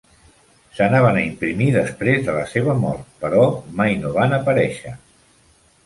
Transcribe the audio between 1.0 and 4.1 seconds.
a imprimir després de la seva mort, però mai